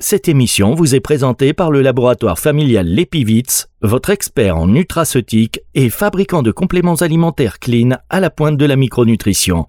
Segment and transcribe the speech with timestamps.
[0.00, 5.90] Cette émission vous est présentée par le laboratoire familial Lepivitz, votre expert en nutraceutique et
[5.90, 9.66] fabricant de compléments alimentaires clean à la pointe de la micronutrition.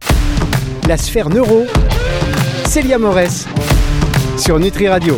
[0.88, 1.66] La sphère neuro,
[2.66, 3.48] Célia Morès,
[4.38, 5.18] sur Nutri Radio.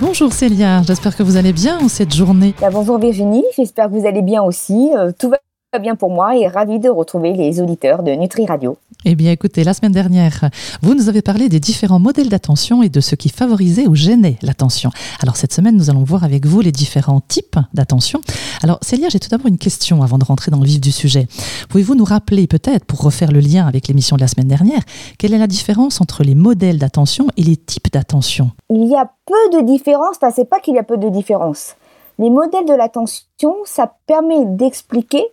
[0.00, 2.56] Bonjour Célia, j'espère que vous allez bien en cette journée.
[2.60, 4.90] Bah, bonjour Virginie, j'espère que vous allez bien aussi.
[4.98, 5.38] Euh, tout va
[5.78, 8.76] bien pour moi et ravi de retrouver les auditeurs de Nutri Radio.
[9.04, 10.48] Eh bien, écoutez, la semaine dernière,
[10.80, 14.38] vous nous avez parlé des différents modèles d'attention et de ce qui favorisait ou gênait
[14.40, 14.90] l'attention.
[15.20, 18.20] Alors, cette semaine, nous allons voir avec vous les différents types d'attention.
[18.62, 21.26] Alors, Célia, j'ai tout d'abord une question avant de rentrer dans le vif du sujet.
[21.68, 24.80] Pouvez-vous nous rappeler, peut-être, pour refaire le lien avec l'émission de la semaine dernière,
[25.18, 28.52] quelle est la différence entre les modèles d'attention et les types d'attention?
[28.70, 31.74] Il y a peu de différence, enfin, c'est pas qu'il y a peu de différence.
[32.18, 35.24] Les modèles de l'attention, ça permet d'expliquer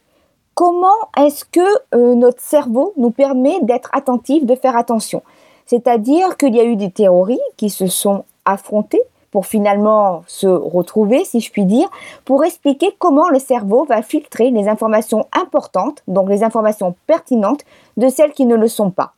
[0.61, 1.59] comment est-ce que
[1.95, 5.23] euh, notre cerveau nous permet d'être attentif, de faire attention?
[5.65, 11.25] C'est-à-dire qu'il y a eu des théories qui se sont affrontées pour finalement se retrouver,
[11.25, 11.89] si je puis dire,
[12.25, 17.61] pour expliquer comment le cerveau va filtrer les informations importantes, donc les informations pertinentes,
[17.97, 19.13] de celles qui ne le sont pas.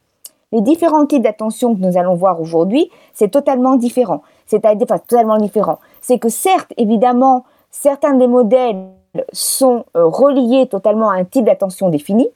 [0.54, 4.22] Les différents types d'attention que nous allons voir aujourd'hui, c'est totalement différent.
[4.46, 5.80] C'est-à-dire, totalement différent.
[6.00, 8.86] C'est que certes, évidemment, certains des modèles
[9.32, 12.28] sont euh, reliés totalement à un type d'attention défini,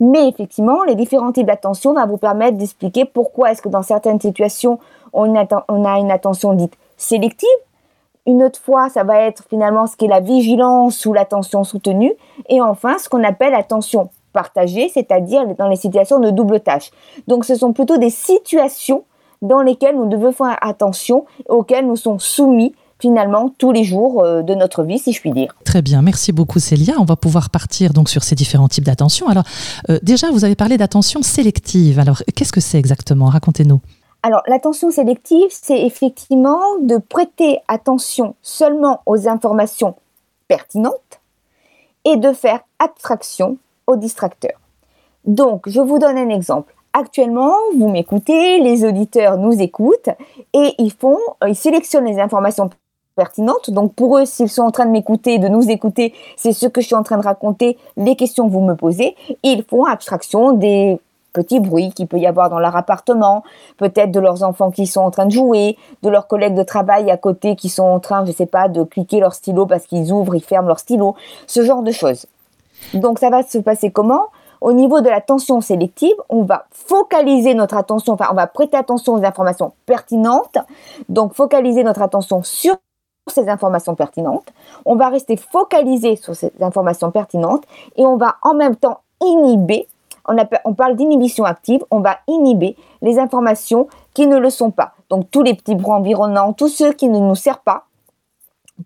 [0.00, 4.20] mais effectivement, les différents types d'attention vont vous permettre d'expliquer pourquoi est-ce que dans certaines
[4.20, 4.78] situations,
[5.12, 7.48] on, a une attention dite sélective.
[8.26, 12.12] Une autre fois, ça va être finalement ce qui est la vigilance ou l'attention soutenue.
[12.48, 16.90] Et enfin, ce qu'on appelle l'attention partagée, c'est-à-dire dans les situations de double tâche.
[17.28, 19.04] Donc, ce sont plutôt des situations
[19.40, 24.42] dans lesquelles nous devons faire attention, auxquelles nous sommes soumis finalement tous les jours euh,
[24.42, 25.54] de notre vie, si je puis dire.
[25.64, 26.94] Très bien, merci beaucoup Célia.
[26.98, 29.28] On va pouvoir partir donc sur ces différents types d'attention.
[29.28, 29.44] Alors
[29.90, 31.98] euh, déjà, vous avez parlé d'attention sélective.
[31.98, 33.26] Alors qu'est-ce que c'est exactement?
[33.26, 33.80] Racontez-nous.
[34.22, 39.96] Alors l'attention sélective, c'est effectivement de prêter attention seulement aux informations
[40.46, 41.20] pertinentes
[42.04, 43.58] et de faire abstraction
[43.88, 44.60] aux distracteurs.
[45.24, 46.74] Donc, je vous donne un exemple.
[46.92, 50.10] Actuellement, vous m'écoutez, les auditeurs nous écoutent
[50.52, 52.68] et ils font, ils sélectionnent les informations
[53.14, 53.70] pertinente.
[53.70, 56.80] Donc pour eux, s'ils sont en train de m'écouter, de nous écouter, c'est ce que
[56.80, 59.16] je suis en train de raconter, les questions que vous me posez.
[59.42, 61.00] Ils font abstraction des
[61.32, 63.42] petits bruits qu'il peut y avoir dans leur appartement,
[63.78, 67.10] peut-être de leurs enfants qui sont en train de jouer, de leurs collègues de travail
[67.10, 70.12] à côté qui sont en train, je sais pas, de cliquer leur stylo parce qu'ils
[70.12, 71.14] ouvrent, ils ferment leur stylo,
[71.46, 72.26] ce genre de choses.
[72.94, 74.26] Donc ça va se passer comment?
[74.60, 79.14] Au niveau de l'attention sélective, on va focaliser notre attention, enfin on va prêter attention
[79.14, 80.58] aux informations pertinentes,
[81.08, 82.76] donc focaliser notre attention sur
[83.30, 84.52] ces informations pertinentes,
[84.84, 87.64] on va rester focalisé sur ces informations pertinentes
[87.96, 89.86] et on va en même temps inhiber,
[90.26, 94.92] on, parle d'inhibition active, on va inhiber les informations qui ne le sont pas.
[95.08, 97.86] Donc tous les petits bruits environnants, tous ceux qui ne nous servent pas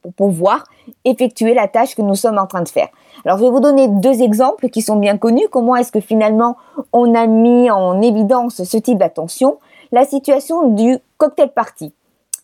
[0.03, 0.65] pour pouvoir
[1.05, 2.89] effectuer la tâche que nous sommes en train de faire.
[3.25, 5.49] Alors je vais vous donner deux exemples qui sont bien connus.
[5.51, 6.57] Comment est-ce que finalement
[6.93, 9.59] on a mis en évidence ce type d'attention?
[9.93, 11.95] La situation du cocktail party.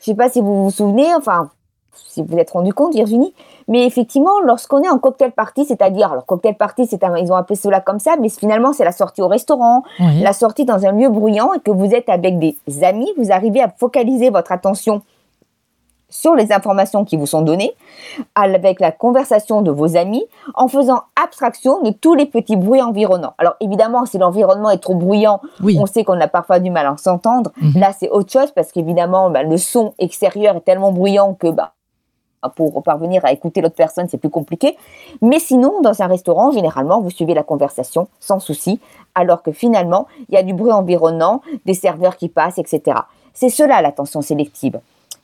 [0.01, 1.51] Je ne sais pas si vous vous souvenez, enfin
[1.95, 3.35] si vous vous êtes rendu compte, Virginie.
[3.69, 7.57] Mais effectivement, lorsqu'on est en cocktail party, c'est-à-dire, alors cocktail party, c'est ils ont appelé
[7.57, 11.09] cela comme ça, mais finalement, c'est la sortie au restaurant, la sortie dans un lieu
[11.09, 15.03] bruyant et que vous êtes avec des amis, vous arrivez à focaliser votre attention
[16.13, 17.73] sur les informations qui vous sont données,
[18.35, 20.25] avec la conversation de vos amis,
[20.55, 23.35] en faisant abstraction de tous les petits bruits environnants.
[23.39, 26.97] Alors évidemment, si l'environnement est trop bruyant, on sait qu'on a parfois du mal à
[26.99, 27.51] s'entendre.
[27.61, 27.81] Mhm.
[27.81, 31.73] Là, c'est autre chose parce qu'évidemment, bah, le son extérieur est tellement bruyant que bah,
[32.49, 34.77] pour parvenir à écouter l'autre personne, c'est plus compliqué.
[35.21, 38.81] Mais sinon, dans un restaurant, généralement, vous suivez la conversation sans souci,
[39.15, 42.99] alors que finalement, il y a du bruit environnant, des serveurs qui passent, etc.
[43.35, 44.81] C'est cela l'attention sélective.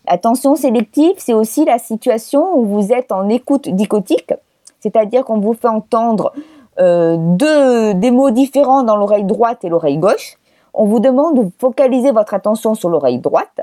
[0.08, 4.32] L'attention sélective, c'est aussi la situation où vous êtes en écoute dichotique,
[4.80, 6.32] c'est-à-dire qu'on vous fait entendre
[6.80, 10.38] euh, deux, des mots différents dans l'oreille droite et l'oreille gauche.
[10.72, 13.60] On vous demande de focaliser votre attention sur l'oreille droite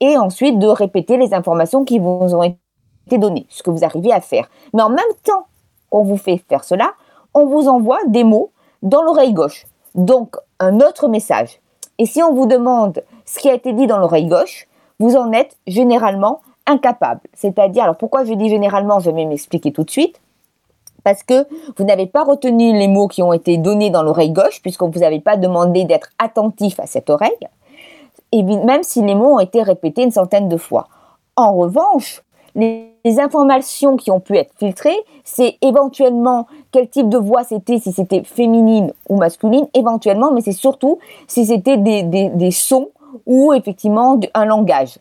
[0.00, 2.58] et ensuite de répéter les informations qui vous ont été
[3.48, 4.48] ce que vous arrivez à faire.
[4.74, 5.46] Mais en même temps
[5.90, 6.92] qu'on vous fait faire cela,
[7.34, 8.50] on vous envoie des mots
[8.82, 9.66] dans l'oreille gauche.
[9.94, 11.60] Donc, un autre message.
[11.98, 14.68] Et si on vous demande ce qui a été dit dans l'oreille gauche,
[14.98, 17.20] vous en êtes généralement incapable.
[17.34, 20.20] C'est-à-dire, alors pourquoi je dis généralement, je vais m'expliquer tout de suite.
[21.04, 21.46] Parce que
[21.76, 24.92] vous n'avez pas retenu les mots qui ont été donnés dans l'oreille gauche, puisqu'on ne
[24.92, 27.48] vous avait pas demandé d'être attentif à cette oreille,
[28.32, 30.88] et même si les mots ont été répétés une centaine de fois.
[31.36, 32.22] En revanche,
[32.54, 37.92] les, informations qui ont pu être filtrées, c'est éventuellement quel type de voix c'était, si
[37.92, 42.88] c'était féminine ou masculine, éventuellement, mais c'est surtout si c'était des, sons
[43.26, 44.98] ou effectivement un langage.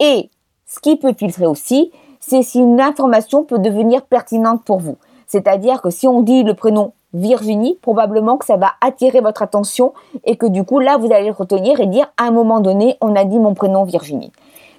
[0.00, 0.30] Et
[0.68, 4.96] Ce qui peut filtrer aussi, c'est si une information peut devenir pertinente pour vous.
[5.28, 9.94] C'est-à-dire que si on dit le prénom Virginie, probablement que ça va attirer votre attention
[10.24, 12.96] et que du coup, là, vous allez le retenir et dire à un moment donné,
[13.00, 14.32] on a dit mon prénom Virginie.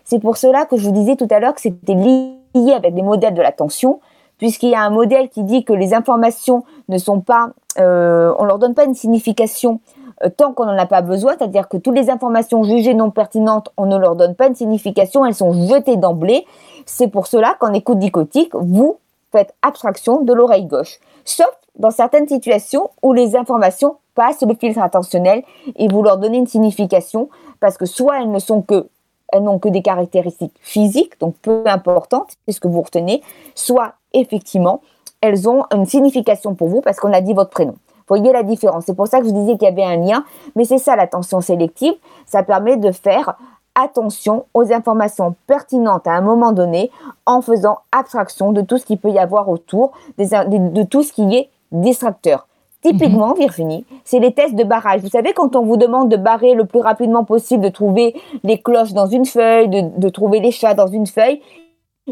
[0.10, 2.32] C'est pour cela que je vous disais tout à l'heure que c'était lié
[2.74, 4.00] avec des modèles de l'attention,
[4.38, 8.46] puisqu'il y a un modèle qui dit que les informations ne sont pas, euh, on
[8.46, 9.82] leur donne pas une signification
[10.24, 13.68] euh, tant qu'on n'en a pas besoin, c'est-à-dire que toutes les informations jugées non pertinentes,
[13.76, 16.46] on ne leur donne pas une signification, elles sont jetées d'emblée.
[16.86, 19.00] C'est pour cela qu'en écoute dichotique, vous
[19.34, 21.00] faites abstraction de l'oreille gauche.
[21.26, 25.44] Sauf dans certaines situations où les informations passent le filtre attentionnel
[25.76, 27.28] et vous leur donnez une signification
[27.60, 28.88] parce que soit elles ne sont que
[29.30, 33.22] elles n'ont que des caractéristiques physiques, donc peu importantes, c'est ce que vous retenez,
[33.56, 34.82] soit effectivement
[35.22, 37.76] elles ont une signification pour vous parce qu'on a dit votre prénom.
[38.08, 38.86] Voyez la différence.
[38.86, 40.24] C'est pour ça que je disais qu'il y avait un lien,
[40.56, 41.94] mais c'est ça l'attention sélective.
[42.26, 43.38] Ça permet de faire
[43.76, 46.90] attention aux informations pertinentes à un moment donné
[47.26, 51.36] en faisant abstraction de tout ce qu'il peut y avoir autour, de tout ce qui
[51.36, 52.47] est distracteur.
[52.84, 53.40] Typiquement, mhm.
[53.40, 55.02] Virginie, c'est les tests de barrage.
[55.02, 58.62] Vous savez, quand on vous demande de barrer le plus rapidement possible, de trouver les
[58.62, 61.42] cloches dans une feuille, de, trouver les chats dans une feuille,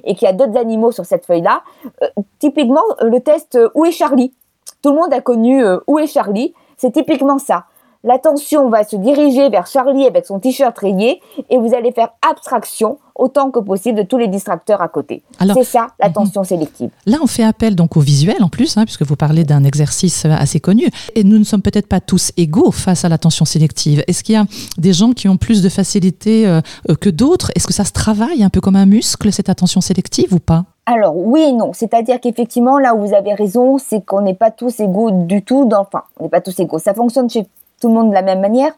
[0.03, 1.61] et qu'il y a d'autres animaux sur cette feuille-là,
[2.01, 2.07] euh,
[2.39, 4.33] typiquement, le test euh, Où est Charlie?
[4.81, 6.53] Tout le monde a connu euh, Où est Charlie?
[6.77, 7.65] C'est typiquement ça
[8.05, 12.99] l'attention va se diriger vers Charlie avec son t-shirt rayé et vous allez faire abstraction
[13.15, 15.23] autant que possible de tous les distracteurs à côté.
[15.39, 16.47] C'est ça l'attention mhm.
[16.47, 16.89] sélective.
[17.05, 20.25] Là, on fait appel donc au visuel en plus, hein, puisque vous parlez d'un exercice
[20.25, 20.89] assez connu.
[21.15, 24.03] Et nous ne sommes peut-être pas tous égaux face à l'attention sélective.
[24.07, 24.45] Est-ce qu'il y a
[24.77, 27.51] des gens qui ont plus de facilité euh, euh, que d'autres?
[27.55, 30.65] Est-ce que ça se travaille un peu comme un muscle, cette attention sélective ou pas?
[30.85, 34.51] Alors oui et non, c'est-à-dire qu'effectivement là où vous avez raison, c'est qu'on n'est pas
[34.51, 35.65] tous égaux du tout.
[35.65, 36.77] Dans, enfin, on n'est pas tous égaux.
[36.77, 37.47] Ça fonctionne chez
[37.79, 38.73] tout le monde de la même manière,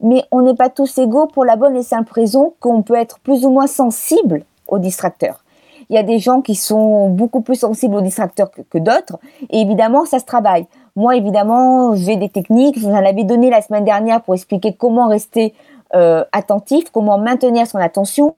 [0.00, 3.18] mais on n'est pas tous égaux pour la bonne et simple raison qu'on peut être
[3.20, 5.42] plus ou moins sensible aux distracteurs.
[5.90, 9.18] Il y a des gens qui sont beaucoup plus sensibles aux distracteurs que, d'autres,
[9.50, 10.66] et évidemment, ça se travaille.
[10.96, 14.74] Moi, évidemment, j'ai des techniques, je vous en avais donné la semaine dernière pour expliquer
[14.74, 15.54] comment rester
[15.94, 18.36] euh, attentif, comment maintenir son attention.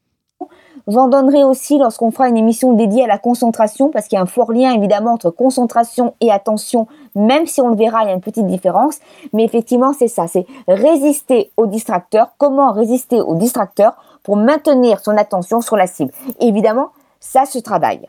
[0.87, 4.22] J'en donnerai aussi lorsqu'on fera une émission dédiée à la concentration, parce qu'il y a
[4.22, 8.11] un fort lien évidemment entre concentration et attention, même si on le verra, il y
[8.11, 8.99] a une petite différence.
[9.32, 12.31] Mais effectivement, c'est ça, c'est résister aux distracteurs.
[12.38, 16.12] Comment résister aux distracteurs pour maintenir son attention sur la cible?
[16.40, 16.88] Évidemment,
[17.20, 18.08] ça se travaille.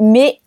[0.00, 0.40] Mais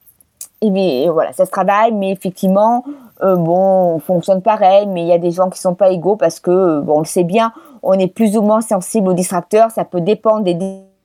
[0.62, 2.84] bien, voilà, ça se travaille, mais effectivement,
[3.24, 6.16] euh, bon, on fonctionne pareil, mais il y a des gens qui sont pas égaux
[6.16, 7.54] parce que, on le sait bien,
[7.84, 10.54] on est plus ou moins sensible aux distracteurs, ça peut dépendre des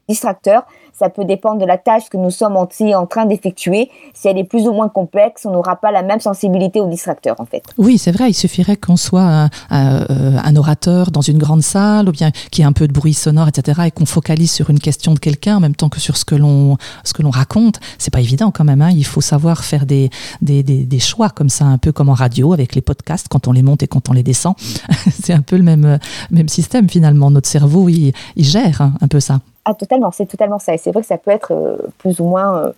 [0.08, 0.64] distracteur.
[0.92, 3.90] Ça peut dépendre de la tâche que nous sommes en, train d'effectuer.
[4.12, 7.34] Si elle est plus ou moins complexe, on n'aura pas la même sensibilité au distracteur,
[7.40, 7.64] en fait.
[7.78, 8.30] Oui, c'est vrai.
[8.30, 12.68] Il suffirait qu'on soit un, orateur dans une grande salle, ou bien qu'il y ait
[12.68, 15.60] un peu de bruit sonore, etc., et qu'on focalise sur une question de quelqu'un en
[15.60, 17.80] même temps que sur ce que l'on ce que l'on raconte.
[17.98, 18.82] C'est pas évident quand même.
[18.82, 18.90] Hein.
[18.92, 20.10] Il faut savoir faire des,
[20.42, 23.52] des, des, choix comme ça, un peu comme en radio avec les podcasts quand on
[23.52, 24.54] les monte et quand on les descend.
[25.22, 25.98] c'est un peu le même
[26.30, 27.32] même système finalement.
[27.32, 29.40] Notre cerveau, il, il gère hein, un peu ça.
[29.64, 30.75] Ah, totalement, c'est totalement ça.
[30.75, 32.72] Et c'est vrai que ça peut être euh, plus ou moins euh,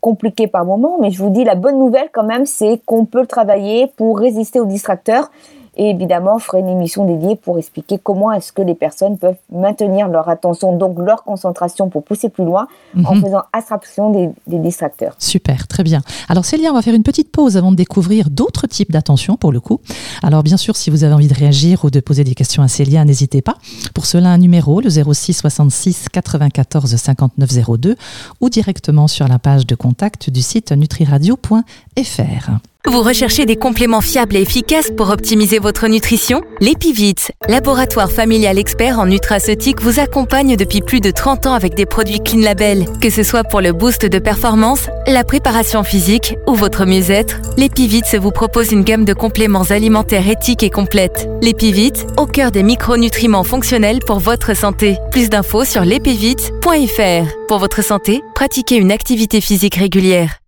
[0.00, 3.20] compliqué par moment, mais je vous dis, la bonne nouvelle quand même, c'est qu'on peut
[3.20, 5.30] le travailler pour résister aux distracteurs
[5.76, 9.36] et évidemment, je ferai une émission dédiée pour expliquer comment est-ce que les personnes peuvent
[9.50, 12.66] maintenir leur attention, donc leur concentration pour pousser plus loin,
[13.04, 13.22] en mhm.
[13.22, 15.14] faisant abstraction des, des, distracteurs.
[15.18, 16.02] Super, très bien.
[16.28, 19.50] Alors Célia, on va faire une petite pause avant de découvrir d'autres types d'attention pour
[19.50, 19.80] le coup.
[20.22, 22.68] Alors bien sûr, si vous avez envie de réagir ou de poser des questions à
[22.68, 23.56] Célia, n'hésitez pas.
[23.94, 27.96] Pour cela, un numéro, le 06 66 94 59 02
[28.40, 32.50] ou directement sur la page de contact du site nutriradio.fr.
[32.90, 36.42] Vous recherchez des compléments fiables et efficaces pour optimiser votre nutrition?
[36.60, 37.14] L'Epivit,
[37.48, 42.18] laboratoire familial expert en nutraceutique, vous accompagne depuis plus de 30 ans avec des produits
[42.18, 42.86] Clean Label.
[43.00, 48.02] Que ce soit pour le boost de performance, la préparation physique ou votre mieux-être, l'Epivit
[48.20, 51.28] vous propose une gamme de compléments alimentaires éthiques et complètes.
[51.40, 54.98] L'Epivit, au cœur des micronutriments fonctionnels pour votre santé.
[55.12, 57.46] Plus d'infos sur l'epivit.fr.
[57.46, 60.40] Pour votre santé, pratiquez une activité physique régulière.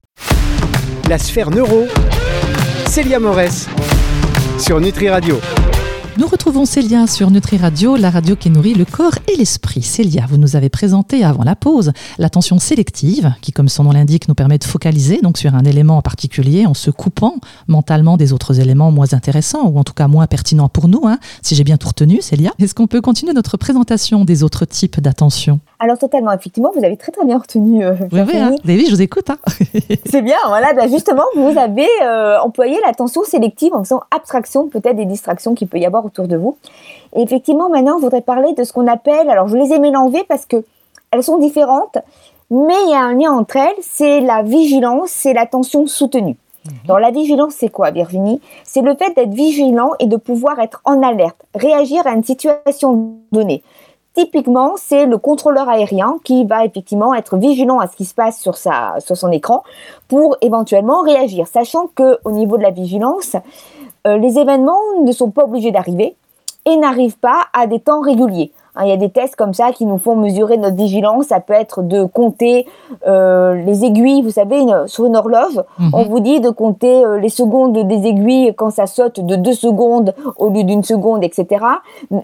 [1.08, 1.86] La sphère neuro
[2.94, 3.66] Célia Morès
[4.56, 5.40] sur Nutri Radio.
[6.16, 9.82] Nous retrouvons Célia sur Nutri Radio, la radio qui nourrit le corps et l'esprit.
[9.82, 14.28] Célia, vous nous avez présenté avant la pause l'attention sélective, qui, comme son nom l'indique,
[14.28, 17.34] nous permet de focaliser donc sur un élément en particulier en se coupant
[17.66, 21.00] mentalement des autres éléments moins intéressants ou en tout cas moins pertinents pour nous.
[21.04, 24.66] Hein, si j'ai bien tout retenu, Célia, est-ce qu'on peut continuer notre présentation des autres
[24.66, 25.58] types d'attention?
[25.80, 27.84] Alors totalement, effectivement, vous avez très très bien retenu.
[27.84, 28.54] Euh, oui, oui, hein.
[28.64, 29.28] David, je vous écoute.
[29.30, 29.38] Hein.
[30.06, 34.96] c'est bien, voilà, bah, justement, vous avez euh, employé l'attention sélective en faisant abstraction peut-être
[34.96, 36.56] des distractions qu'il peut y avoir autour de vous.
[37.16, 40.24] Et effectivement, maintenant, je voudrais parler de ce qu'on appelle, alors je les ai mélangés
[40.28, 40.64] parce que
[41.10, 41.98] elles sont différentes,
[42.50, 46.36] mais il y a un lien entre elles, c'est la vigilance, c'est l'attention soutenue.
[46.84, 48.40] Alors la vigilance, c'est quoi, Virginie?
[48.64, 53.16] C'est le fait d'être vigilant et de pouvoir être en alerte, réagir à une situation
[53.32, 53.62] donnée.
[54.14, 58.40] Typiquement, c'est le contrôleur aérien qui va effectivement être vigilant à ce qui se passe
[58.40, 59.64] sur, sa, sur son écran
[60.08, 63.34] pour éventuellement réagir, sachant que au niveau de la vigilance,
[64.06, 66.16] euh, les événements ne sont pas obligés d'arriver
[66.66, 68.52] et n'arrivent pas à des temps réguliers.
[68.76, 71.26] Hein, il y a des tests comme ça qui nous font mesurer notre vigilance.
[71.26, 72.66] Ça peut être de compter
[73.06, 75.60] euh, les aiguilles, vous savez, sur une horloge.
[75.78, 75.90] Mhm.
[75.92, 79.52] On vous dit de compter euh, les secondes des aiguilles quand ça saute de deux
[79.52, 81.64] secondes au lieu d'une seconde, etc.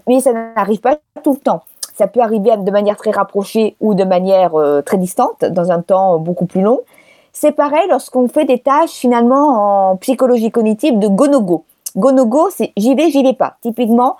[0.07, 1.61] Mais ça n'arrive pas tout le temps.
[1.95, 5.81] Ça peut arriver de manière très rapprochée ou de manière euh, très distante, dans un
[5.81, 6.81] temps beaucoup plus long.
[7.33, 11.63] C'est pareil lorsqu'on fait des tâches finalement en psychologie cognitive de go-no-go.
[11.95, 13.55] Go-no-go, c'est j'y vais, j'y vais pas.
[13.61, 14.17] Typiquement,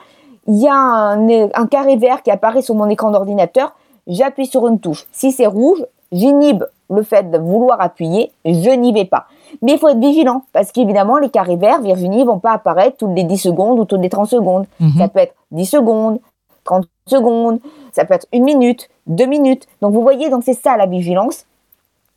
[0.48, 3.75] il y a un, carré vert qui apparaît sur mon écran d'ordinateur,
[4.08, 5.08] j'appuie sur une touche.
[5.12, 9.25] Si c'est rouge, j'inhibe le fait de vouloir appuyer, je n'y vais pas.
[9.62, 13.16] Mais il faut être vigilant, parce qu'évidemment, les carrés verts, Virginie, vont pas apparaître toutes
[13.16, 14.66] les 10 secondes ou toutes les 30 secondes.
[14.80, 14.98] Mhm.
[14.98, 16.20] Ça peut être 10 secondes,
[16.63, 17.60] 30 secondes,
[17.92, 19.68] ça peut être une minute, deux minutes.
[19.82, 21.46] Donc vous voyez, donc c'est ça la vigilance,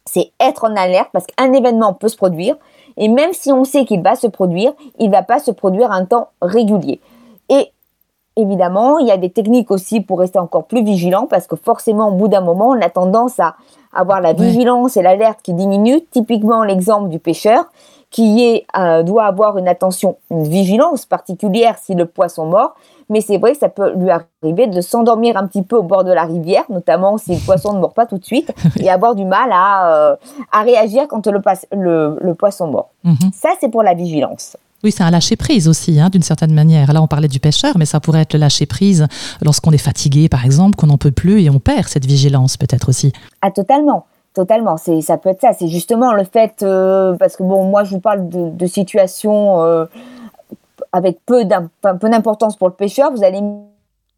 [0.05, 2.57] c'est être en alerte, parce qu'un événement peut se produire,
[2.97, 5.91] et même si on sait qu'il va se produire, il ne va pas se produire
[5.91, 7.01] à un temps régulier.
[7.49, 7.71] Et
[8.37, 12.09] évidemment, il y a des techniques aussi pour rester encore plus vigilant parce que forcément,
[12.09, 13.57] au bout d'un moment, on a tendance à
[13.93, 16.01] avoir la vigilance et l'alerte qui diminuent.
[16.11, 17.67] Typiquement, l'exemple du pêcheur
[18.15, 22.77] qui est, euh, doit avoir une attention, une vigilance particulière si le poisson mord.
[23.11, 26.05] Mais c'est vrai que ça peut lui arriver de s'endormir un petit peu au bord
[26.05, 29.17] de la rivière, notamment si le poisson ne mord pas tout de suite, et avoir
[29.17, 30.17] du mal à, euh,
[30.53, 31.41] à réagir quand le,
[31.73, 32.91] le, le poisson mord.
[33.03, 33.33] Mhm.
[33.35, 34.57] Ça, c'est pour la vigilance.
[34.85, 36.93] Oui, c'est un lâcher prise aussi, hein, d'une certaine manière.
[36.93, 39.09] Là, on parlait du pêcheur, mais ça pourrait être le lâcher prise
[39.43, 42.91] lorsqu'on est fatigué, par exemple, qu'on n'en peut plus et on perd cette vigilance, peut-être
[42.91, 43.13] aussi.
[43.43, 44.07] Ah, totalement.
[44.35, 45.53] Totalement, c'est ça peut être ça.
[45.53, 49.87] C'est justement le fait euh, parce que bon, moi je vous parle de, situations euh,
[50.93, 53.13] avec peu d'importance pour le pêcheur.
[53.13, 53.41] Vous allez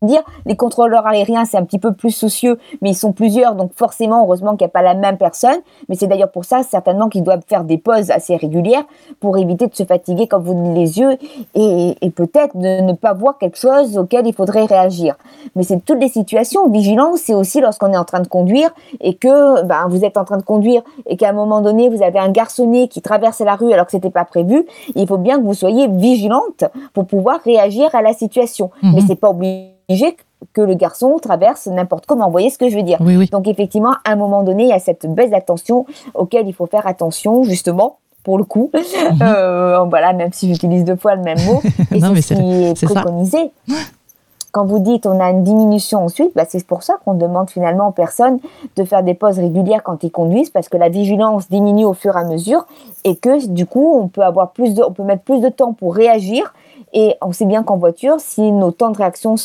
[0.06, 0.22] dire.
[0.44, 4.24] Les contrôleurs aériens, c'est un petit peu plus soucieux, mais ils sont plusieurs, donc forcément,
[4.24, 5.58] heureusement qu'il n'y a pas la même personne.
[5.88, 8.84] Mais c'est d'ailleurs pour ça, certainement, qu'ils doivent faire des pauses assez régulières
[9.20, 11.16] pour éviter de se fatiguer quand vous les yeux
[11.54, 15.16] et, peut-être de ne pas voir quelque chose auquel il faudrait réagir.
[15.54, 16.68] Mais c'est toutes les situations.
[16.70, 18.70] Vigilance, c'est aussi lorsqu'on est en train de conduire
[19.00, 22.02] et que ben, vous êtes en train de conduire et qu'à un moment donné, vous
[22.02, 24.66] avez un garçonnet qui traverse la rue alors que c'était pas prévu.
[24.94, 28.70] Il faut bien que vous soyez vigilante pour pouvoir réagir à la situation.
[28.82, 28.92] Mhm.
[28.94, 29.75] Mais c'est pas obligé
[30.52, 32.26] que le garçon traverse n'importe comment.
[32.26, 32.98] Vous voyez ce que je veux dire
[33.30, 36.66] Donc effectivement, à un moment donné, il y a cette baisse d'attention auquel il faut
[36.66, 38.70] faire attention, justement, pour le coup.
[38.74, 39.18] Mhm.
[39.22, 41.60] Euh, voilà, même si j'utilise deux fois le même mot.
[41.94, 43.52] Et c'est ce qui est, préconisé.
[44.52, 47.88] Quand vous dites on a une diminution ensuite, bah c'est pour ça qu'on demande finalement
[47.88, 48.38] aux personnes
[48.76, 52.16] de faire des pauses régulières quand ils conduisent, parce que la vigilance diminue au fur
[52.16, 52.66] et à mesure
[53.04, 55.74] et que du coup on peut avoir plus de, on peut mettre plus de temps
[55.74, 56.54] pour réagir.
[56.94, 59.36] Et on sait bien qu'en voiture, si nos temps de réaction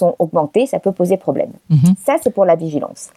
[0.00, 1.52] sont augmentées, ça peut poser problème.
[1.68, 1.94] Mhm.
[2.04, 3.10] Ça, c'est pour la vigilance.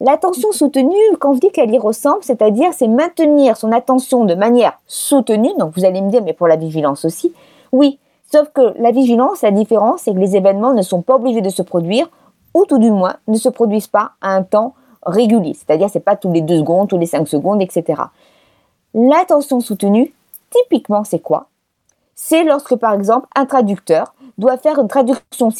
[0.00, 4.78] L'attention soutenue, quand je dis qu'elle y ressemble, c'est-à-dire c'est maintenir son attention de manière
[4.86, 5.52] soutenue.
[5.58, 7.32] Donc vous allez me dire, mais pour la vigilance aussi,
[7.72, 7.98] oui.
[8.30, 11.48] Sauf que la vigilance, la différence, c'est que les événements ne sont pas obligés de
[11.48, 12.08] se produire,
[12.54, 14.74] ou tout du moins ne se produisent pas à un temps
[15.04, 15.54] régulier.
[15.54, 18.02] C'est-à-dire, c'est pas tous les deux secondes, tous les cinq secondes, etc.
[18.94, 20.12] L'attention soutenue,
[20.50, 21.46] typiquement, c'est quoi?
[22.14, 25.50] C'est lorsque, par exemple, un traducteur doit faire une traduction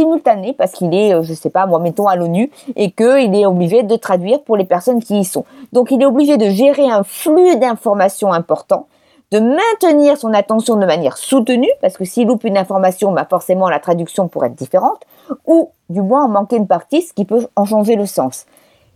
[0.00, 3.46] simultané parce qu'il est, euh, je sais pas, moi, mettons à l'ONU et qu'il est
[3.46, 5.44] obligé de traduire pour les personnes qui y sont.
[5.72, 8.86] Donc, il est obligé de gérer un flux d'informations important,
[9.30, 13.68] de maintenir son attention de manière soutenue parce que s'il loupe une information, bah forcément
[13.68, 15.02] la traduction pourrait être différente
[15.46, 18.46] ou du moins en manquer une partie, ce qui peut en changer le sens.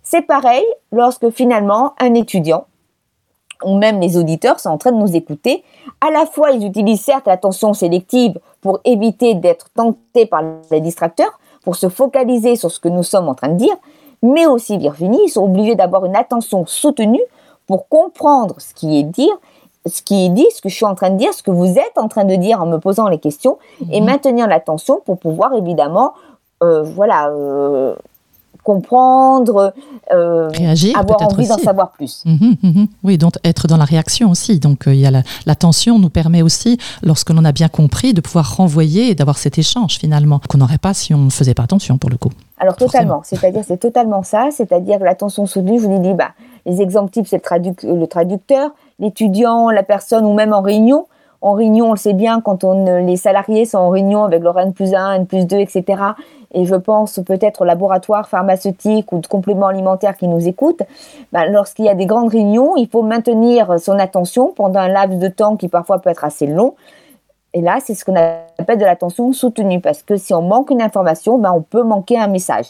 [0.02, 2.66] C'est pareil lorsque finalement un étudiant
[3.64, 5.64] ou même les auditeurs sont en train de nous écouter.
[6.00, 11.38] À la fois, ils utilisent certes l'attention sélective pour éviter d'être tentés par les distracteurs,
[11.64, 13.76] pour se focaliser sur ce que nous sommes en train de dire,
[14.22, 17.20] mais aussi Virginie, ils sont obligés d'avoir une attention soutenue
[17.66, 19.30] pour comprendre ce qui est dit,
[19.84, 21.78] ce qui est dit, ce que je suis en train de dire, ce que vous
[21.78, 23.58] êtes en train de dire en me posant les questions,
[23.90, 24.06] et mhm.
[24.06, 26.14] maintenir l'attention pour pouvoir évidemment,
[26.62, 27.94] euh, voilà, euh,
[28.64, 29.74] comprendre,
[30.12, 32.24] euh, réagir, avoir envie d'en savoir plus.
[32.24, 32.86] Mhm, mhm.
[33.04, 34.58] Oui, donc être dans la réaction aussi.
[34.58, 38.14] Donc euh, il y a la, tension nous permet aussi, lorsque l'on a bien compris,
[38.14, 41.54] de pouvoir renvoyer et d'avoir cet échange finalement qu'on n'aurait pas si on ne faisait
[41.54, 42.30] pas attention pour le coup.
[42.58, 45.80] Alors totalement, c'est-à-dire c'est totalement ça, c'est-à-dire l'attention soutenue.
[45.80, 46.30] Je vous dis, bah,
[46.66, 47.42] les exemples types c'est
[47.84, 51.06] le, traducteur, l'étudiant, la personne ou même en réunion
[51.44, 54.58] en réunion, on le sait bien, quand on, les salariés sont en réunion avec leur
[54.58, 55.84] N plus 1, N plus 2, etc.
[56.54, 60.80] Et je pense peut-être au laboratoire pharmaceutique ou de compléments alimentaires qui nous écoutent.
[61.32, 65.18] Ben, lorsqu'il y a des grandes réunions, il faut maintenir son attention pendant un laps
[65.18, 66.76] de temps qui parfois peut être assez long.
[67.52, 70.80] Et là, c'est ce qu'on appelle de l'attention soutenue, parce que si on manque une
[70.80, 72.68] information, ben, on peut manquer un message.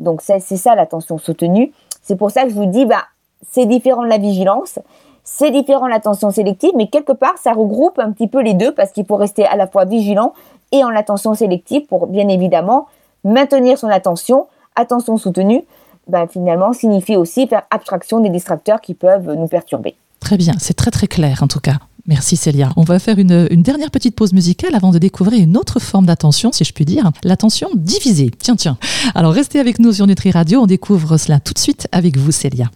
[0.00, 1.72] Donc c'est ça l'attention soutenue.
[2.02, 3.02] C'est pour ça que je vous dis, ben,
[3.48, 4.80] c'est différent de la vigilance.
[5.28, 8.92] C'est différent l'attention sélective, mais quelque part, ça regroupe un petit peu les deux parce
[8.92, 10.34] qu'il faut rester à la fois vigilant
[10.70, 12.86] et en attention sélective pour, bien évidemment,
[13.24, 14.46] maintenir son attention.
[14.76, 15.64] Attention soutenue,
[16.06, 19.96] ben, finalement, signifie aussi faire abstraction des distracteurs qui peuvent nous perturber.
[20.20, 21.78] Très bien, c'est très très clair en tout cas.
[22.06, 22.68] Merci Célia.
[22.76, 26.06] On va faire une, une, dernière petite pause musicale avant de découvrir une autre forme
[26.06, 28.30] d'attention, si je puis dire, l'attention divisée.
[28.38, 28.78] Tiens, tiens.
[29.16, 32.30] Alors restez avec nous sur Nutri Radio, on découvre cela tout de suite avec vous
[32.30, 32.70] Célia.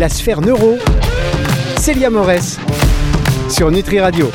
[0.00, 0.74] La sphère neuro,
[1.88, 2.58] Célia Morès,
[3.48, 4.26] sur Nutri Radio.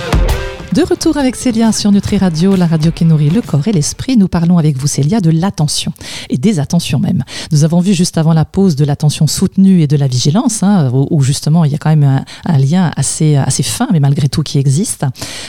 [0.73, 4.17] De retour avec Célia sur Nutri Radio, la radio qui nourrit le corps et l'esprit.
[4.17, 5.93] Nous parlons avec vous, Célia, de l'attention
[6.31, 7.23] et des attentions même.
[7.51, 10.89] Nous avons vu juste avant la pause de l'attention soutenue et de la vigilance, hein,
[10.91, 14.29] où, justement il y a quand même un, un, lien assez, assez fin, mais malgré
[14.29, 15.05] tout qui existe.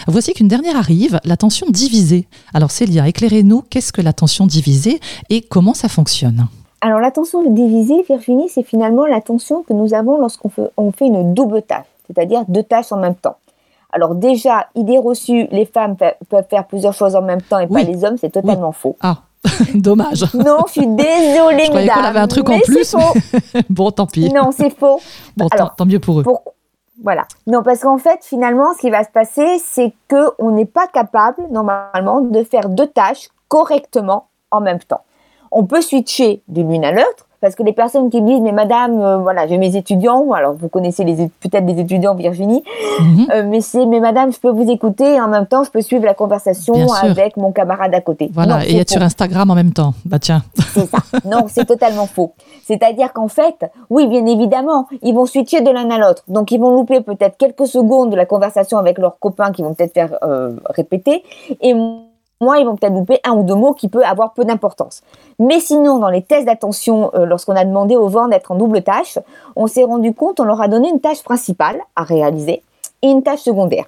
[0.07, 2.29] Voici qu'une dernière arrive, l'attention divisée.
[2.53, 6.49] Alors Célia, éclairez-nous, qu'est-ce que l'attention divisée et comment ça fonctionne?
[6.83, 11.33] Alors l'attention divisée, Virginie, c'est finalement l'attention que nous avons lorsqu'on fait, on fait une
[11.33, 13.37] double tâche, c'est-à-dire deux tâches en même temps.
[13.93, 17.83] Alors déjà, idée reçue, les femmes peuvent faire plusieurs choses en même temps et pas
[17.83, 18.97] les hommes, c'est totalement faux.
[19.01, 19.19] Ah,
[19.75, 20.35] dommage.
[20.35, 21.95] Non, je suis désolée, je mesdames.
[21.95, 22.97] qu'on avait un truc en plus.
[23.71, 24.33] bon, tant pis.
[24.33, 25.01] Non, c'est faux.
[25.37, 26.25] Bon, Alors, tant mieux pour eux.
[27.03, 27.27] Voilà.
[27.47, 31.43] Non, parce qu'en fait, finalement, ce qui va se passer, c'est qu'on n'est pas capable,
[31.51, 35.03] normalement, de faire deux tâches correctement en même temps
[35.55, 38.53] on peut switcher de l'une à l'autre parce que les personnes qui me disent mais
[38.53, 40.33] madame euh, voilà j'ai mes étudiants.
[40.33, 42.65] Alors vous connaissez les peut-être des étudiants Virginie.
[43.01, 43.27] Mhm.
[43.35, 45.83] euh, mais c'est mais madame je peux vous écouter et en même temps je peux
[45.83, 48.31] suivre la conversation avec mon camarade à côté.
[48.33, 49.93] Voilà et être sur Instagram en même temps.
[50.07, 50.43] Bah tiens.
[50.73, 50.99] C'est ça.
[51.27, 52.33] Non c'est totalement faux.
[52.65, 56.23] C'est-à-dire qu'en fait oui bien évidemment ils vont switcher de l'un à l'autre.
[56.29, 59.75] Donc ils vont louper peut-être quelques secondes de la conversation avec leurs copains qui vont
[59.75, 61.23] peut-être faire euh, répéter.
[61.61, 61.75] Et
[62.41, 65.03] moi, ils vont peut-être louper un ou deux mots qui peut avoir peu d'importance.
[65.39, 68.83] Mais sinon, dans les tests d'attention, euh, lorsqu'on a demandé aux vents d'être en double
[68.83, 69.19] tâche,
[69.57, 72.63] on s'est rendu compte, on leur a donné une tâche principale à réaliser
[73.03, 73.87] et une tâche secondaire.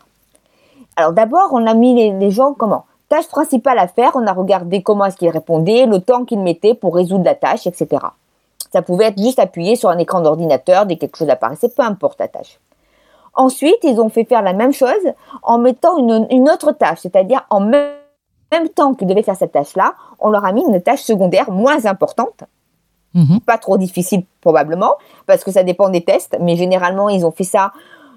[0.97, 2.85] Alors d'abord, on a mis les, gens comment?
[3.09, 6.75] Tâche principale à faire, on a regardé comment est-ce qu'ils répondaient, le temps qu'ils mettaient
[6.75, 8.03] pour résoudre la tâche, etc.
[8.73, 12.19] Ça pouvait être juste appuyé sur un écran d'ordinateur dès quelque chose apparaissait, peu importe
[12.21, 12.59] la tâche.
[13.35, 14.91] Ensuite, ils ont fait faire la même chose
[15.43, 17.91] en mettant une, une autre tâche, c'est-à-dire en même
[18.53, 21.87] même temps qu'ils devaient faire cette tâche-là, on leur a mis une tâche secondaire moins
[21.87, 22.45] importante.
[23.15, 23.41] Mhm.
[23.41, 24.95] Pas trop difficile probablement,
[25.27, 27.73] parce que ça dépend des tests, mais généralement ils ont fait ça,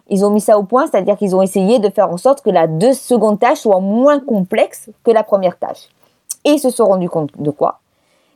[0.09, 2.49] ils ont mis ça au point, c'est-à-dire qu'ils ont essayé de faire en sorte que
[2.49, 5.87] la deux seconde tâche soit moins complexe que la première tâche.
[6.45, 7.79] Et ils se sont rendus compte de quoi?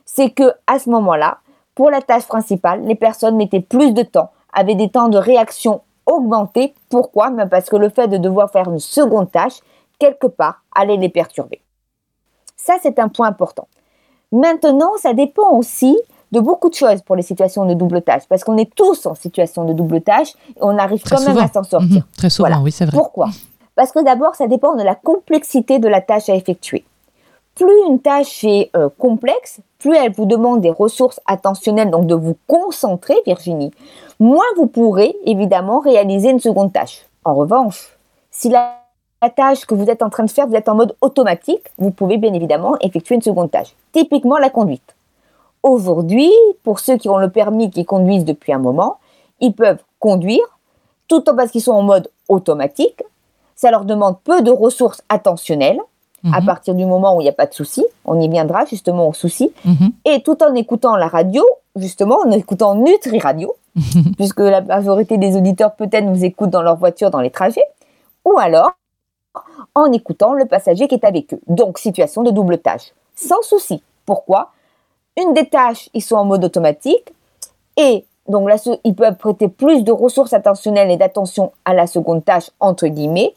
[0.04, 1.38] C'est que à ce moment-là,
[1.74, 5.80] pour la tâche principale, les personnes mettaient plus de temps, avaient des temps de réaction
[6.06, 6.74] augmentés.
[6.88, 7.30] Pourquoi?
[7.50, 9.60] Parce que le fait de devoir faire une seconde tâche,
[9.98, 11.60] quelque part, allait les perturber.
[12.56, 13.68] Ça, c'est un point important.
[14.32, 15.96] Maintenant, ça dépend aussi
[16.32, 19.14] de beaucoup de choses pour les situations de double tâche, parce qu'on est tous en
[19.14, 21.98] situation de double tâche et on arrive quand même à s'en sortir.
[21.98, 22.04] Mhm.
[22.16, 22.96] très souvent, oui, c'est vrai.
[22.96, 23.28] Pourquoi?
[23.76, 26.84] Parce que d'abord, ça dépend de la complexité de la tâche à effectuer.
[27.54, 32.16] Plus une tâche est euh, complexe, plus elle vous demande des ressources attentionnelles, donc de
[32.16, 33.70] vous concentrer, Virginie,
[34.18, 37.06] moins vous pourrez évidemment réaliser une seconde tâche.
[37.24, 37.96] En revanche,
[38.32, 38.83] si la
[39.24, 41.90] la tâche que vous êtes en train de faire, vous êtes en mode automatique, vous
[41.90, 43.74] pouvez bien évidemment effectuer une seconde tâche.
[43.92, 44.94] Typiquement la conduite.
[45.62, 46.30] Aujourd'hui,
[46.62, 48.98] pour ceux qui ont le permis, qui conduisent depuis un moment,
[49.40, 50.44] ils peuvent conduire
[51.08, 53.02] tout en parce qu'ils sont en mode automatique.
[53.56, 55.80] Ça leur demande peu de ressources attentionnelles
[56.32, 56.46] à mhm.
[56.46, 57.84] partir du moment où il n'y a pas de souci.
[58.04, 59.52] On y viendra justement au souci.
[59.64, 59.92] Mhm.
[60.04, 61.42] Et tout en écoutant la radio,
[61.76, 63.54] justement, en écoutant Nutri Radio,
[64.16, 67.68] puisque la majorité des auditeurs peut-être nous écoutent dans leur voiture dans les trajets,
[68.26, 68.72] ou alors
[69.74, 71.40] en écoutant le passager qui est avec eux.
[71.46, 72.92] Donc, situation de double tâche.
[73.14, 73.82] Sans souci.
[74.06, 74.50] Pourquoi?
[75.16, 77.12] Une des tâches, ils sont en mode automatique
[77.76, 82.24] et donc là, ils peuvent prêter plus de ressources attentionnelles et d'attention à la seconde
[82.24, 83.34] tâche, entre guillemets.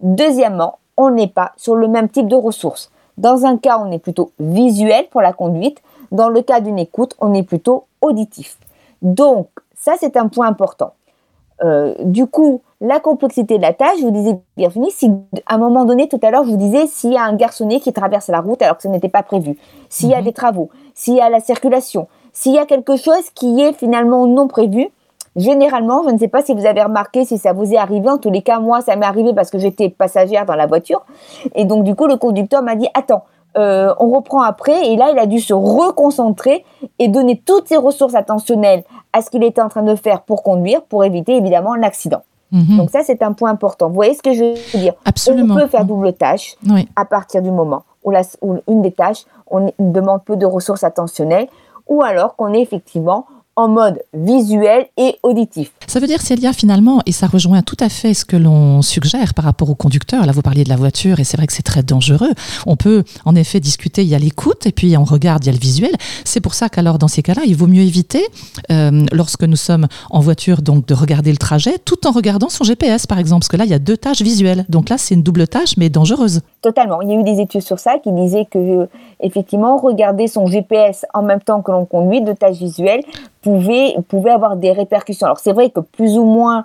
[0.00, 2.90] Deuxièmement, on n'est pas sur le même type de ressources.
[3.18, 5.82] Dans un cas, on est plutôt visuel pour la conduite.
[6.10, 8.56] Dans le cas d'une écoute, on est plutôt auditif.
[9.02, 10.94] Donc, ça, c'est un point important.
[11.62, 15.10] Euh, du coup, la complexité de la tâche, je vous disais, Virginie, si
[15.46, 17.80] à un moment donné, tout à l'heure, je vous disais, s'il y a un garçonnet
[17.80, 20.24] qui traverse la route alors que ce n'était pas prévu, s'il y a mhm.
[20.24, 24.26] des travaux, s'il y a la circulation, s'il y a quelque chose qui est finalement
[24.26, 24.90] non prévu,
[25.36, 28.08] Généralement, je ne sais pas si vous avez remarqué, si ça vous est arrivé.
[28.10, 31.04] En tous les cas, moi, ça m'est arrivé parce que j'étais passagère dans la voiture.
[31.54, 33.22] Et donc, du coup, le conducteur m'a dit, attends,
[33.56, 34.88] euh, on reprend après.
[34.88, 36.64] Et là, il a dû se reconcentrer
[36.98, 40.42] et donner toutes ses ressources attentionnelles à ce qu'il était en train de faire pour
[40.42, 42.22] conduire, pour éviter évidemment un accident.
[42.52, 42.76] Mhm.
[42.78, 43.88] Donc ça, c'est un point important.
[43.88, 44.94] Vous voyez ce que je veux dire?
[45.04, 45.54] Absolument.
[45.54, 46.88] On peut faire double tâche Oui.
[46.96, 50.82] à partir du moment où, la- où une des tâches, on demande peu de ressources
[50.84, 51.48] attentionnelles,
[51.88, 55.72] ou alors qu'on est effectivement en mode visuel et auditif.
[55.90, 59.34] Ça veut dire, Célia, finalement, et ça rejoint tout à fait ce que l'on suggère
[59.34, 60.24] par rapport au conducteur.
[60.24, 62.30] Là, vous parliez de la voiture, et c'est vrai que c'est très dangereux.
[62.64, 65.50] On peut, en effet, discuter, il y a l'écoute, et puis on regarde, il y
[65.50, 65.90] a le visuel.
[66.24, 68.24] C'est pour ça qu'alors, dans ces cas-là, il vaut mieux éviter,
[68.70, 72.62] euh, lorsque nous sommes en voiture, donc de regarder le trajet, tout en regardant son
[72.62, 74.66] GPS, par exemple, parce que là, il y a deux tâches visuelles.
[74.68, 76.42] Donc là, c'est une double tâche, mais dangereuse.
[76.62, 77.02] Totalement.
[77.02, 78.86] Il y a eu des études sur ça qui disaient que, euh,
[79.18, 83.02] effectivement, regarder son GPS en même temps que l'on conduit, de tâches visuelles,
[83.42, 85.26] pouvait, pouvait avoir des répercussions.
[85.26, 86.64] Alors, c'est vrai que plus ou moins,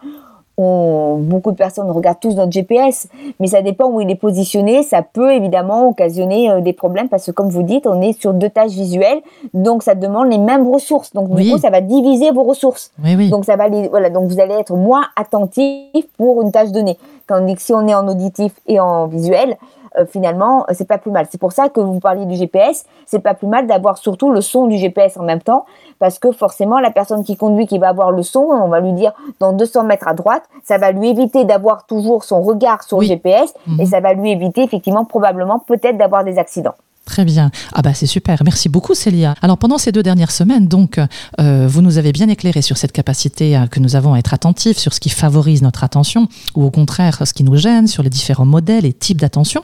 [0.57, 3.09] on- beaucoup de personnes regardent tous notre GPS,
[3.41, 4.83] mais ça dépend où il est positionné.
[4.83, 8.33] Ça peut évidemment occasionner euh, des problèmes parce que, comme vous dites, on est sur
[8.33, 9.19] deux tâches visuelles,
[9.53, 11.11] donc ça demande les mêmes ressources.
[11.13, 11.51] Donc, du Oui.
[11.51, 12.91] coup, ça va diviser vos ressources.
[13.03, 13.29] Oui, oui.
[13.29, 16.97] Donc ça va voilà, donc vous allez être moins attentif pour une tâche donnée.
[17.27, 19.57] Tandis que si on est en auditif et en visuel,
[19.97, 21.25] euh, finalement, euh, c'est pas plus mal.
[21.29, 24.41] C'est pour ça que vous parliez du GPS, c'est pas plus mal d'avoir surtout le
[24.41, 25.65] son du GPS en même temps,
[25.99, 28.93] parce que forcément, la personne qui conduit, qui va avoir le son, on va lui
[28.93, 32.97] dire dans 200 mètres à droite, ça va lui éviter d'avoir toujours son regard sur
[32.97, 33.05] Oui.
[33.07, 33.85] le GPS, et Mhm.
[33.85, 36.75] ça va lui éviter effectivement probablement peut-être d'avoir des accidents.
[37.05, 37.51] Très bien.
[37.73, 38.41] Ah bah c'est super.
[38.43, 39.35] Merci beaucoup Célia.
[39.43, 40.99] Alors pendant ces deux dernières semaines, donc,
[41.39, 44.33] euh, vous nous avez bien éclairé sur cette capacité euh, que nous avons à être
[44.33, 48.01] attentifs, sur ce qui favorise notre attention, ou au contraire ce qui nous gêne, sur
[48.01, 49.63] les différents modèles et types d'attention.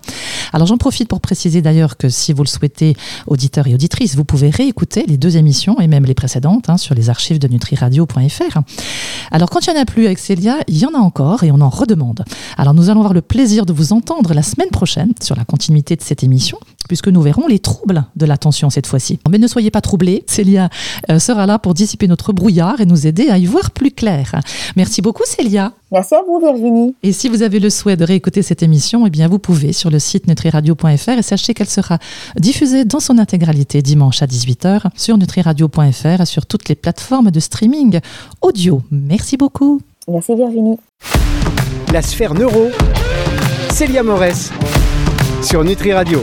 [0.53, 4.23] Alors j'en profite pour préciser d'ailleurs que si vous le souhaitez, auditeurs et auditrices, vous
[4.23, 8.59] pouvez réécouter les deux émissions et même les précédentes hein, sur les archives de nutriradio.fr.
[9.31, 11.51] Alors quand il n'y en a plus avec Célia, il y en a encore et
[11.51, 12.23] on en redemande.
[12.57, 15.95] Alors nous allons avoir le plaisir de vous entendre la semaine prochaine sur la continuité
[15.95, 19.19] de cette émission, puisque nous verrons les troubles de l'attention cette fois-ci.
[19.29, 20.69] Mais ne soyez pas troublés, Célia
[21.09, 24.39] euh, sera là pour dissiper notre brouillard et nous aider à y voir plus clair.
[24.75, 25.73] Merci beaucoup Célia.
[25.91, 26.95] Merci à vous Virginie.
[27.03, 29.89] Et si vous avez le souhait de réécouter cette émission, eh bien vous pouvez sur
[29.89, 31.99] le site nutriradio.fr et sachez qu'elle sera
[32.37, 37.39] diffusée dans son intégralité dimanche à 18h sur nutriradio.fr et sur toutes les plateformes de
[37.39, 37.99] streaming
[38.41, 38.81] audio.
[38.91, 39.81] Merci beaucoup.
[40.07, 40.77] Merci Virginie.
[41.93, 42.69] La sphère neuro,
[43.69, 44.51] Célia Morès,
[45.41, 46.19] sur Nutri Radio.